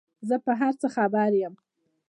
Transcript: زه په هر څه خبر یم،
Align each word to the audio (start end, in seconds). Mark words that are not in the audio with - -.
زه 0.27 0.35
په 0.45 0.51
هر 0.59 0.73
څه 0.81 0.87
خبر 0.95 1.29
یم، 1.41 1.53